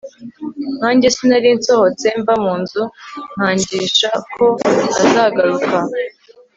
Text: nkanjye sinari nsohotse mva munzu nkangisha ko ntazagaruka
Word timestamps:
nkanjye 0.77 1.07
sinari 1.15 1.49
nsohotse 1.57 2.07
mva 2.21 2.35
munzu 2.43 2.83
nkangisha 3.33 4.09
ko 4.33 4.45
ntazagaruka 4.89 5.75